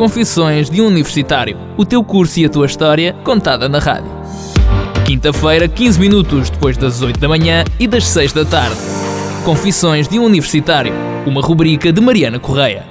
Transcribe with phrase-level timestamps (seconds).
[0.00, 4.10] Confissões de um Universitário, o teu curso e a tua história contada na rádio.
[5.04, 8.76] Quinta-feira, 15 minutos depois das 8 da manhã e das 6 da tarde.
[9.44, 10.94] Confissões de um Universitário,
[11.26, 12.86] uma rubrica de Mariana Correia.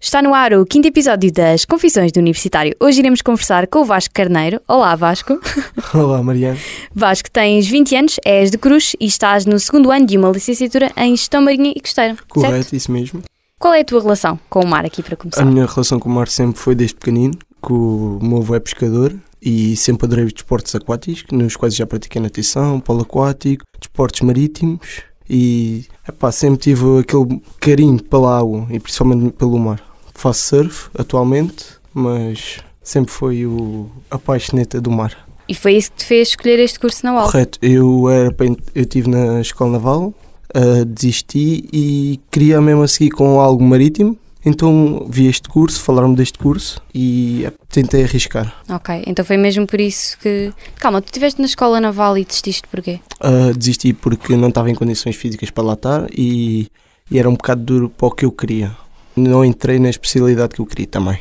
[0.00, 2.74] Está no ar o quinto episódio das Confissões do Universitário.
[2.80, 4.60] Hoje iremos conversar com o Vasco Carneiro.
[4.66, 5.38] Olá, Vasco.
[5.94, 6.58] Olá, Mariana.
[6.92, 10.90] Vasco, tens 20 anos, és de Cruz e estás no segundo ano de uma licenciatura
[10.96, 12.16] em Gestão Marinha e Costeira.
[12.28, 12.72] Correto, certo?
[12.74, 13.22] isso mesmo.
[13.58, 15.44] Qual é a tua relação com o mar aqui para A começar?
[15.44, 19.12] minha relação com o mar sempre foi desde pequenino, que o meu avô é pescador
[19.42, 25.02] e sempre adorei os desportos aquáticos, nos quais já pratiquei natação, polo aquático, desportos marítimos
[25.28, 29.82] e epá, sempre tive aquele carinho pela água e principalmente pelo mar.
[30.14, 35.26] Faço surf atualmente, mas sempre foi o apaixoneta do mar.
[35.48, 37.26] E foi isso que te fez escolher este curso na UAL?
[37.30, 38.34] Correto, eu era
[38.74, 40.14] eu estive na escola naval,
[40.54, 44.16] ah, desisti e queria mesmo a seguir com algo marítimo.
[44.44, 48.54] Então vi este curso, falaram-me deste curso e ah, tentei arriscar.
[48.68, 50.52] Ok, então foi mesmo por isso que...
[50.76, 53.00] Calma, tu estiveste na escola naval e desististe porquê?
[53.20, 56.68] Ah, desisti porque não estava em condições físicas para lá estar e,
[57.10, 58.74] e era um bocado duro para o que eu queria.
[59.16, 61.18] Não entrei na especialidade que eu queria também.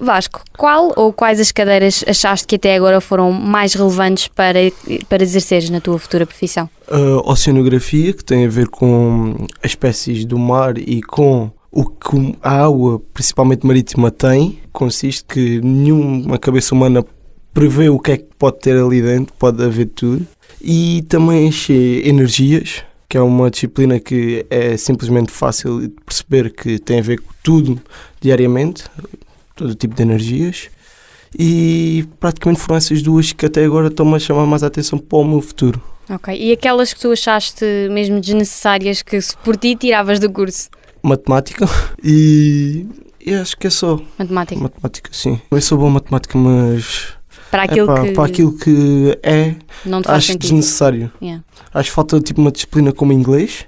[0.00, 4.58] Vasco, qual ou quais as cadeiras achaste que até agora foram mais relevantes para,
[5.08, 6.68] para exerceres na tua futura profissão?
[6.88, 12.36] A oceanografia, que tem a ver com as espécies do mar e com o que
[12.42, 17.04] a água, principalmente marítima, tem, consiste que nenhuma cabeça humana
[17.52, 20.26] prevê o que é que pode ter ali dentro, pode haver tudo.
[20.60, 26.78] E também achei energias, que é uma disciplina que é simplesmente fácil de perceber que
[26.78, 27.80] tem a ver com tudo
[28.20, 28.84] diariamente,
[29.60, 30.68] todo tipo de energias.
[31.38, 35.18] E praticamente foram essas duas que até agora estão-me a chamar mais a atenção para
[35.18, 35.80] o meu futuro.
[36.08, 40.68] Ok, e aquelas que tu achaste mesmo desnecessárias que por ti tiravas do curso?
[41.02, 41.66] matemática
[42.04, 42.84] e,
[43.24, 44.60] e acho que é só Matemática.
[44.60, 45.40] matemática, sim.
[45.50, 47.14] Eu sou bom em matemática, mas
[47.50, 49.54] Para aquilo epá, que para aquilo que é,
[50.08, 50.40] acho sentido.
[50.42, 51.12] desnecessário.
[51.22, 51.42] Yeah.
[51.72, 53.64] Acho que falta tipo uma disciplina como inglês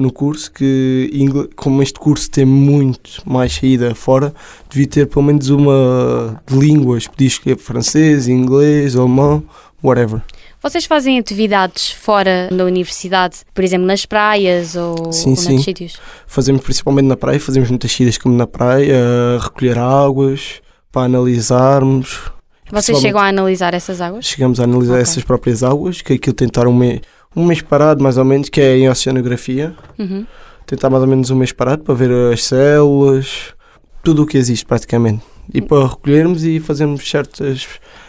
[0.00, 1.10] no curso, que
[1.54, 4.34] como este curso tem muito mais saída fora,
[4.68, 9.42] devia ter pelo menos uma de línguas, podia escolher francês, inglês, alemão,
[9.82, 10.20] whatever.
[10.62, 15.44] Vocês fazem atividades fora da universidade, por exemplo, nas praias ou, Sim, ou sim.
[15.44, 15.98] noutros sítios?
[16.26, 18.94] Fazemos principalmente na praia, fazemos muitas saídas como na praia,
[19.40, 20.60] recolher águas,
[20.92, 22.30] para analisarmos.
[22.70, 24.26] Vocês chegam a analisar essas águas?
[24.26, 25.02] Chegamos a analisar Ok.
[25.02, 27.00] essas próprias águas, que aquilo tentar um mês,
[27.34, 29.74] um mês parado mais ou menos, que é em oceanografia.
[29.98, 30.26] Uhum.
[30.66, 33.54] Tentar mais ou menos um mês parado para ver as células,
[34.02, 35.22] tudo o que existe praticamente.
[35.52, 37.66] E para recolhermos e fazermos certas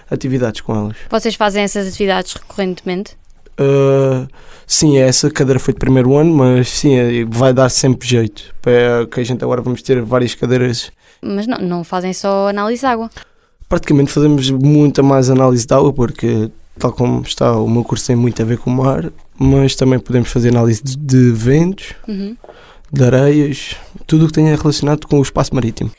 [0.10, 0.96] atividades com elas.
[1.10, 3.18] Vocês fazem essas atividades recorrentemente?
[3.58, 4.28] Ah,
[4.68, 8.54] sim, essa cadeira foi de primeiro ano, mas sim, é- vai dar sempre jeito.
[8.62, 10.92] Para que a gente agora vamos ter várias cadeiras.
[11.22, 13.10] Mas não, não fazem só análise de água.
[13.70, 18.16] Praticamente fazemos muita mais análise de água, porque tal como está, o meu curso tem
[18.16, 22.36] muito a ver com o mar, mas também podemos fazer análise de, de ventos, Uhum.
[22.92, 23.76] de areias,
[24.08, 25.92] tudo o que tenha relacionado com o espaço marítimo.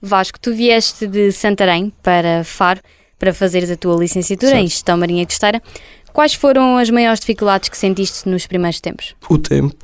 [0.00, 2.80] Vasco, tu vieste de Santarém para Faro
[3.18, 4.70] para fazeres a tua licenciatura em Certo.
[4.70, 5.62] Gestão Marinha Costeira.
[6.12, 9.14] Quais foram as maiores dificuldades que sentiste nos primeiros tempos?
[9.30, 9.76] O tempo,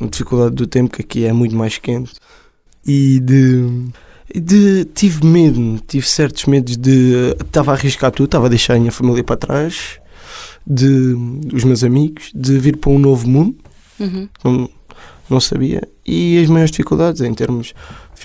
[0.00, 2.12] a dificuldade do tempo, que aqui é muito mais quente,
[2.84, 3.88] e de.
[4.34, 7.34] De tive medo, tive certos medos de.
[7.40, 9.98] Estava a arriscar tudo, estava a deixar a minha família para trás,
[10.66, 11.16] de
[11.52, 13.56] os meus amigos, de vir para um novo mundo.
[13.98, 14.28] Uhum.
[14.42, 14.70] não,
[15.28, 15.82] não sabia.
[16.06, 17.74] E as maiores dificuldades em termos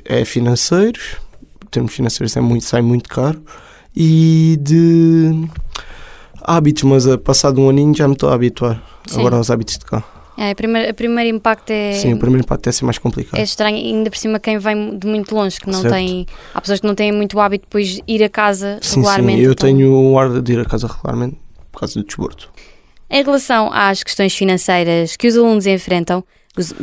[0.06, 1.18] é financeiros,
[1.64, 3.42] em termos financeiros é muito, sai muito caro,
[3.96, 5.48] e de
[6.42, 9.20] hábitos, mas a passado um aninho já me estou a habituar Sim.
[9.20, 10.04] agora aos hábitos de cá.
[10.38, 13.40] É, o primeiro, primeiro impacto é, Sim, o primeiro impacto é ser mais complicado.
[13.40, 15.94] é estranho, ainda por cima quem vem de muito longe, que não Certo.
[15.94, 16.26] tem.
[16.54, 19.42] Há pessoas que não têm muito hábito depois de ir a casa sim, sim, regularmente.
[19.44, 21.38] eu então- tenho o ar de ir a casa regularmente
[21.72, 22.50] por causa do desporto.
[23.10, 26.24] Em relação às questões financeiras que os alunos enfrentam,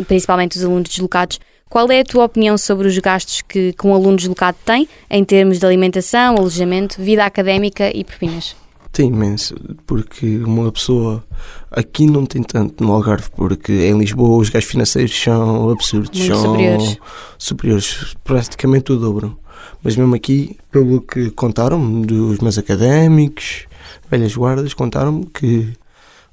[0.07, 1.39] principalmente os alunos deslocados,
[1.69, 5.25] qual é a tua opinião sobre os gastos que, que um aluno deslocado tem em
[5.25, 8.55] termos de alimentação, alojamento, vida académica e propinas?
[8.93, 9.55] Tem imenso,
[9.87, 11.25] porque uma pessoa
[11.71, 16.35] aqui não tem tanto no Algarve, porque em Lisboa os gastos financeiros são absurdos, Muito
[16.35, 16.99] são superiores.
[17.39, 19.39] superiores, praticamente o dobro.
[19.83, 23.65] Mas mesmo aqui, pelo que contaram dos meus académicos,
[24.11, 25.73] velhas guardas, contaram-me que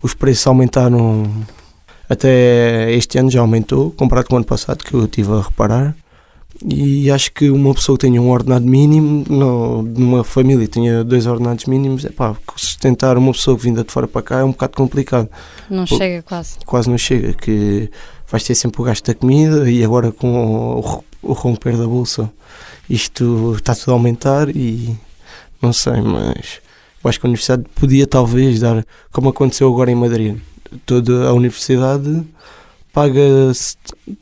[0.03, 1.31] os preços aumentaram
[2.09, 5.95] até este ano já aumentou, comparado com o ano passado, que eu estive a reparar.
[6.65, 11.03] E acho que uma pessoa que tenha um ordenado mínimo, não, numa família que tenha
[11.03, 14.43] dois ordenados mínimos, é pá, sustentar uma pessoa que vinda de fora para cá é
[14.43, 15.29] um bocado complicado.
[15.69, 15.97] Não Pô.
[15.97, 16.57] chega quase.
[16.65, 17.89] Quase não chega, que
[18.29, 22.31] vais ter sempre o gasto da comida e agora com o o romper da bolsa.
[22.89, 24.97] Isto está tudo a aumentar e
[25.61, 26.61] não sei, mas
[27.03, 30.37] eu acho que a universidade podia talvez dar, como aconteceu agora em Madrid.
[30.85, 32.23] Toda a universidade
[32.93, 33.21] paga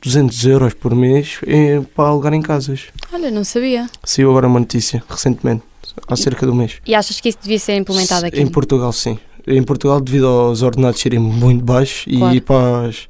[0.02, 2.82] 200 euros por mês eh, para alugar em casas.
[3.12, 3.88] Olha, não sabia.
[4.04, 5.62] Saiu agora uma notícia, recentemente,
[6.06, 6.74] há cerca de um mês.
[6.86, 8.40] E achas que isso devia ser implementado aqui?
[8.40, 9.18] Em Portugal, sim.
[9.46, 12.34] Em Portugal, devido aos ordenados serem muito baixos Claro.
[12.36, 13.08] e para as.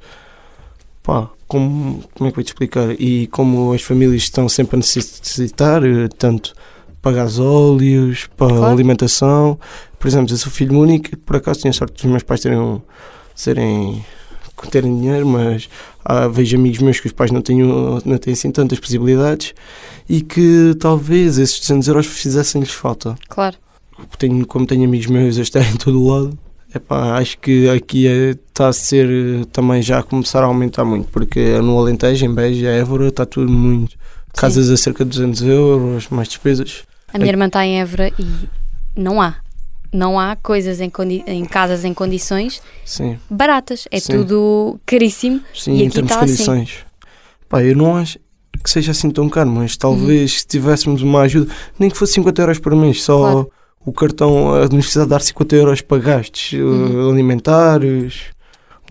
[1.03, 2.91] Pá, como, como é que eu vou te explicar?
[3.01, 6.53] E como as famílias estão sempre a necessitar, eh, tanto
[7.01, 8.65] para gasóleos, para Claro.
[8.73, 9.59] alimentação.
[9.97, 12.81] Por exemplo, eu sou filho único, por acaso tinha sorte dos meus pais terem,
[13.35, 14.05] serem,
[14.67, 15.69] terem dinheiro, mas
[16.03, 19.53] ah, vejo amigos meus que os pais não têm, não têm assim tantas possibilidades
[20.07, 23.55] e que talvez esses 200 euros fizessem-lhes falta Claro.
[24.17, 26.37] tenho, como tenho amigos meus a estar em todo o lado,
[26.73, 31.59] epá, acho que aqui está a ser também já a começar a aumentar muito, porque
[31.59, 33.97] no Alentejo, em Beja, Évora, está tudo muito.
[34.33, 36.83] Casas a cerca de 200 euros, mais despesas.
[37.11, 38.25] A minha irmã está em Évora e
[38.95, 39.35] não há.
[39.91, 40.91] Não há coisas em,
[41.25, 43.87] em casas em condições Sim, baratas.
[43.91, 44.13] É Sim.
[44.13, 45.41] tudo caríssimo.
[45.53, 46.45] sim E em aqui termos de está assim.
[46.45, 46.85] condições.
[47.47, 48.19] Pá, eu não acho
[48.63, 52.41] que seja assim tão caro, mas talvez se tivéssemos uma ajuda, nem que fosse 50
[52.41, 53.51] euros por mês, só Claro.
[53.85, 57.09] o cartão, a universidade dar 50 euros para gastos eh, Uhum.
[57.11, 58.25] alimentares,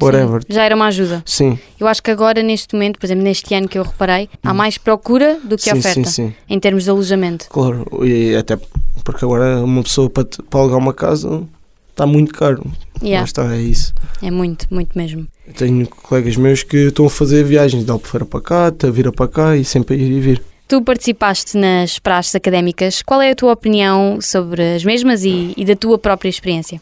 [0.04, 0.40] whatever.
[0.42, 1.22] Sim, já era uma ajuda.
[1.26, 4.52] Sim, Eu acho que agora, neste momento, por exemplo, neste ano que eu reparei, há
[4.54, 5.74] mais procura do que Hum.
[5.74, 6.34] sim, oferta sim, sim.
[6.48, 7.46] em termos de alojamento.
[7.48, 8.58] Claro, e até
[9.04, 11.42] porque agora uma pessoa para, para alugar uma casa
[11.90, 12.64] está muito caro.
[13.02, 13.92] Yeah, está, é isso.
[14.22, 15.26] é muito, muito mesmo.
[15.46, 19.10] Eu tenho colegas meus que estão a fazer viagens de Albufeira para cá, de Vira
[19.12, 20.42] para cá e sempre a ir e vir.
[20.66, 23.00] Tu participaste nas praxes académicas.
[23.02, 26.78] Qual é a tua opinião sobre as mesmas e, e da tua própria experiência?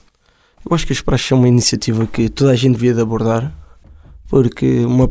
[0.68, 3.52] Eu acho que as praxes são uma iniciativa que toda a gente devia de abordar,
[4.28, 5.08] porque uma-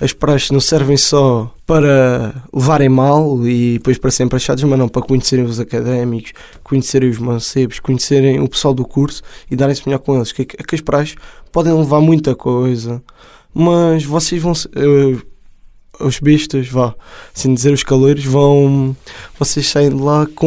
[0.00, 4.88] as praxes não servem só para levarem mal e depois para serem praxados, mas não
[4.88, 6.32] para conhecerem os académicos,
[6.62, 10.30] conhecerem os mancebos, conhecerem o pessoal do curso e darem-se melhor com eles.
[10.30, 11.16] Que, que as praxes
[11.50, 13.02] podem levar muita coisa,
[13.54, 14.52] mas vocês vão.
[14.52, 15.16] eh,
[16.00, 16.94] os bestas, vá,
[17.34, 18.94] assim dizer, os caleiros vão.
[19.38, 20.46] Vocês saem de lá com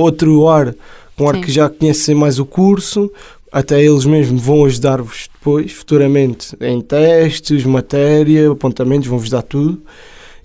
[0.00, 0.74] outro ar,
[1.16, 1.40] com um ar Sim.
[1.42, 3.12] que já conhecem mais o curso,
[3.58, 9.82] até eles mesmos vão ajudar-vos depois, futuramente, em testes, matéria, apontamentos, vão-vos dar tudo.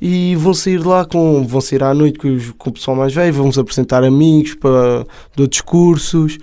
[0.01, 1.45] E vão sair lá com.
[1.45, 5.05] vão sair à noite com, os- com o pessoal mais velho, vão-vos apresentar amigos para,
[5.35, 6.37] de outros cursos.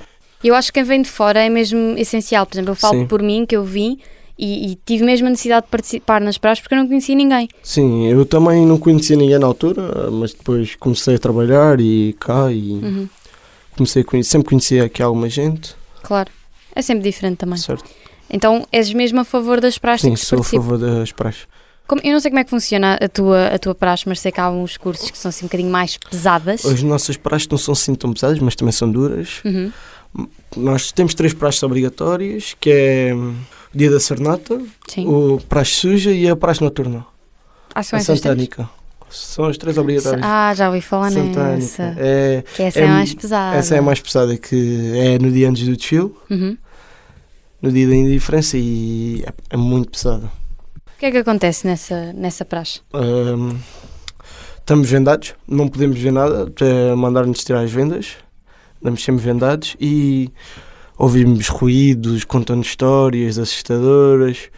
[0.45, 2.47] Eu acho que quem vem de fora é mesmo essencial.
[2.47, 3.07] Por exemplo, eu falo Sim.
[3.07, 3.99] por mim, que eu vim
[4.39, 7.49] e, e tive mesmo a necessidade de participar nas praxes porque eu não conhecia ninguém.
[7.63, 12.53] Sim, eu também não conhecia ninguém na altura, mas depois comecei a trabalhar e cá
[12.53, 13.09] e Uhum,
[13.77, 16.31] comecei a conhecer, sempre conhecia aqui alguma gente, claro.
[16.79, 17.59] É sempre diferente também.
[17.59, 17.85] certo?
[18.31, 20.63] Então, és mesmo a favor das praxes Sim, sou a participa?
[20.63, 21.47] favor das praxes.
[21.87, 24.31] Como- eu não sei como é que funciona a tua, a tua praxe, mas sei
[24.31, 26.65] que há uns cursos que são assim um bocadinho mais pesadas.
[26.65, 29.41] As nossas praxes não são assim tão pesadas, mas também são duras.
[29.45, 29.73] Uhum.
[30.57, 33.35] Nós temos três praxes obrigatórias, que é o
[33.75, 35.07] dia da Sernata, Sim.
[35.07, 37.05] o praxe suja e a praxe noturna.
[37.75, 38.69] Ah, são a santânica.
[39.11, 40.23] São as três obrigatórias.
[40.25, 41.43] Ah, já ouvi falar Santânica.
[41.55, 41.95] nessa.
[41.97, 43.57] É, Que essa é, É- mais pesada.
[43.57, 46.57] essa é a mais pesada, que é no dia antes do desfile, Uhum.
[47.61, 50.27] No dia da indiferença, e é, é muito pesada.
[50.27, 52.81] O que é que acontece nessa, nessa praxe?
[52.93, 53.57] Hum,
[54.59, 58.17] estamos vendados, não podemos ver nada, até mandar-nos tirar as vendas.
[58.77, 60.31] Estamos sempre vendados e
[60.97, 64.51] ouvimos ruídos, contando histórias assustadoras,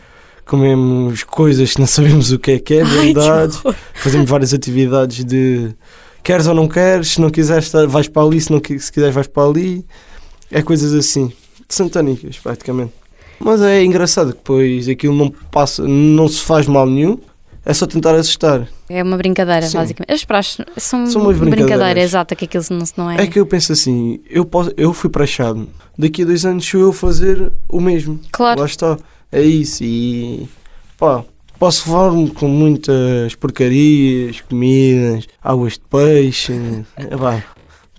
[0.46, 3.58] comemos coisas que não sabemos o que é que é, verdade.
[3.94, 5.74] Fazemos várias atividades de
[6.22, 9.26] queres ou não queres, se não quiseres vais para ali, se, não, se quiseres vais
[9.26, 9.86] para ali.
[10.50, 11.32] É coisas assim,
[11.74, 12.92] santânicas praticamente.
[13.38, 17.18] Mas é engraçado que depois aquilo não passa, não se faz mal nenhum,
[17.64, 18.68] é só tentar assustar.
[18.88, 19.78] É uma brincadeira, Sim.
[19.78, 20.12] basicamente.
[20.12, 22.04] As praxes são, São umas uma brincadeira, brincadeiras.
[22.04, 23.22] exata, que aquilo não, não é.
[23.22, 26.80] É que eu penso assim, eu, posso, eu fui prachado, daqui a dois anos sou
[26.80, 28.20] eu fazer o mesmo.
[28.30, 28.98] Claro, Lá está,
[29.32, 29.84] é isso.
[29.84, 30.48] E
[30.98, 31.24] pá,
[31.58, 36.52] posso levar-me com muitas porcarias, comidas, águas de peixe,
[36.96, 37.14] é,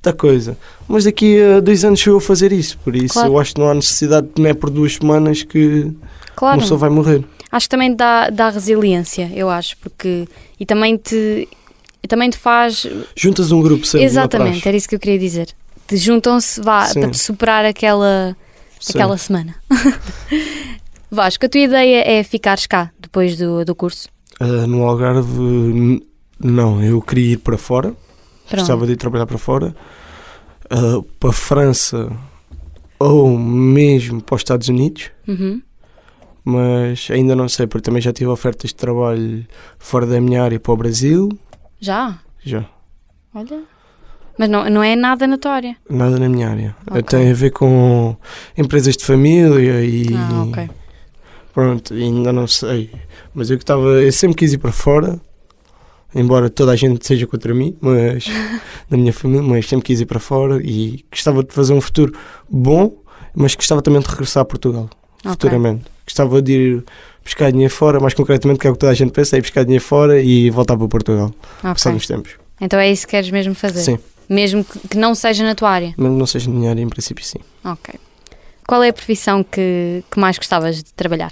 [0.02, 0.58] muita coisa.
[0.88, 3.30] Mas daqui a dois anos sou eu a fazer isso, por isso Claro.
[3.30, 5.92] eu acho que não há necessidade, não é por duas semanas que
[6.36, 6.58] claro.
[6.58, 7.24] uma pessoa vai morrer.
[7.52, 10.28] Acho que também dá, dá resiliência, eu acho, porque.
[10.60, 11.48] E também te.
[12.08, 12.88] Também te faz.
[13.16, 15.50] Juntas um grupo sempre Exatamente, era isso que eu queria dizer.
[15.88, 17.02] Te juntam-se vá, Sim.
[17.02, 18.36] para te superar aquela,
[18.90, 19.56] aquela semana.
[21.12, 24.08] Vasco, a tua ideia é ficares cá depois do, do curso?
[24.40, 26.02] Ah, no Algarve,
[26.40, 27.94] não, eu queria ir para fora.
[28.52, 28.60] Pronto.
[28.62, 29.76] Gostava de ir trabalhar para fora,
[30.70, 32.12] ah, para a França
[33.00, 35.62] ou mesmo para os Estados Unidos, Uhum.
[36.46, 39.46] mas ainda não sei, porque também já tive ofertas de trabalho
[39.80, 41.30] fora da minha área para o Brasil
[41.80, 42.20] Já?
[42.44, 42.66] Já.
[43.34, 43.64] Olha.
[44.38, 45.76] Mas não, não é nada na tua área.
[45.90, 46.76] Nada na minha área.
[46.90, 47.04] Ok.
[47.04, 48.16] Tem a ver com
[48.58, 50.08] empresas de família e.
[50.16, 50.70] Ah, ok.
[51.54, 52.90] Pronto, ainda não sei.
[53.34, 53.82] Mas eu que estava.
[54.02, 55.20] Eu sempre quis ir para fora,
[56.14, 58.26] embora toda a gente seja contra mim, mas.
[58.90, 62.14] da minha família, mas sempre quis ir para fora e gostava de fazer um futuro
[62.50, 62.94] bom,
[63.36, 64.90] mas gostava também de regressar a Portugal,
[65.20, 65.32] Ok.
[65.32, 65.86] futuramente.
[66.06, 66.84] Gostava de ir
[67.24, 69.42] buscar dinheiro fora, mais concretamente, que é o que toda a gente pensa, é ir
[69.42, 71.28] buscar dinheiro fora e voltar para Portugal,
[71.60, 71.74] Ok.
[71.74, 72.32] passar uns tempos.
[72.60, 73.80] Então é isso que queres mesmo fazer?
[73.82, 73.98] Sim,
[74.30, 75.94] Mesmo que, que não seja na tua área?
[75.98, 77.40] mesmo não seja na minha área, em princípio, sim.
[77.64, 77.94] Ok.
[78.68, 81.32] Qual é a profissão que, que mais gostavas de trabalhar?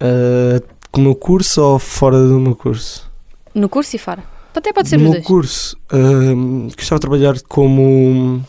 [0.00, 3.10] Ah, com o meu curso ou fora do meu curso?
[3.54, 4.22] No curso e fora?
[4.54, 5.24] Até pode ser no os dois.
[5.24, 8.44] curso, ahm, gostava de trabalhar como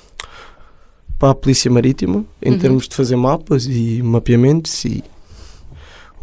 [1.19, 2.57] para a Polícia Marítima, em Uhum.
[2.59, 5.03] termos de fazer mapas e mapeamentos e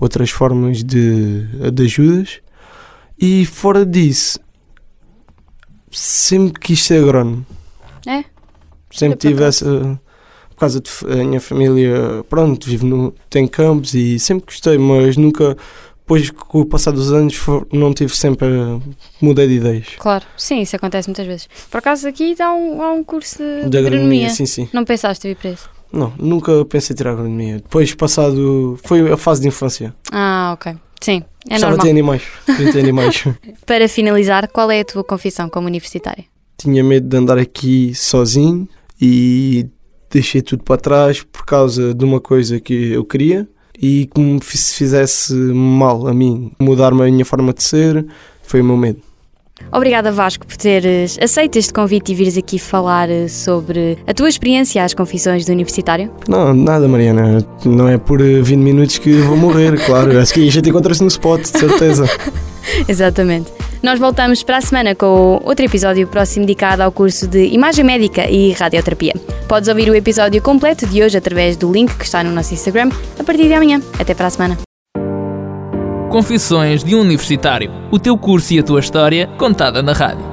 [0.01, 2.41] outras formas de, de ajudas.
[3.21, 4.41] E fora disso,
[5.91, 7.47] sempre quis ser agrónomo.
[8.07, 8.25] É?
[8.91, 10.01] Sempre tive essa.
[10.51, 14.77] Por causa de f- a minha família, pronto, vive no, tem campos e sempre gostei,
[14.77, 15.57] mas nunca,
[16.09, 18.49] depois com o passar dos anos, for- não tive sempre.
[18.49, 18.81] a-
[19.21, 19.89] Mudei de ideias.
[19.99, 20.25] Claro.
[20.39, 21.49] Sim, isso acontece muitas vezes.
[21.71, 24.31] Por acaso aqui há um, há um curso de, De agronomia.
[24.31, 24.69] sim, sim.
[24.73, 25.69] Não pensaste vir para isso?
[25.93, 27.57] Não, nunca pensei em tirar agronomia.
[27.57, 28.79] Depois, passado.
[28.85, 29.95] Foi a fase de infância.
[30.11, 30.75] Ah, ok.
[31.01, 31.85] Sim, é Gostava normal.
[31.85, 32.23] de animais.
[32.47, 33.25] Ter animais.
[33.67, 36.25] Para finalizar, qual é a tua confissão como universitária?
[36.57, 38.67] Tinha medo de andar aqui sozinho
[39.01, 39.67] e
[40.11, 43.47] deixei tudo para trás por causa de uma coisa que eu queria
[43.81, 48.05] e que me fi- se fizesse mal a mim, mudar-me a minha forma de ser,
[48.43, 48.99] foi o meu medo.
[49.73, 54.29] Obrigada Vasco por teres aceito este convite e vires aqui falar eh, sobre a tua
[54.29, 56.13] experiência às confissões do universitário.
[56.29, 57.45] Não, nada, Mariana.
[57.65, 60.17] Não é por eh, 20 minutos que vou morrer, claro.
[60.21, 62.05] Acho que a gente encontra-se no spot, de certeza.
[62.87, 63.51] Exatamente.
[63.83, 68.29] Nós voltamos para a semana com outro episódio próximo dedicado ao curso de Imagem Médica
[68.29, 69.15] e Radioterapia.
[69.47, 72.91] Podes ouvir o episódio completo de hoje através do link que está no nosso Instagram
[73.19, 73.81] a partir de amanhã.
[73.99, 74.59] Até para a semana.
[76.11, 77.71] Confissões de um Universitário.
[77.93, 80.25] O teu curso e a tua história contada na rádio.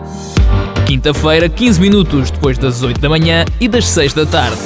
[0.87, 4.57] Quinta-feira, 15 minutos depois das 8 da manhã e das 6 da tarde.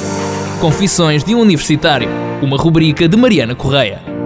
[0.58, 2.08] Confissões de um Universitário.
[2.40, 4.19] Uma rubrica de Mariana Correia.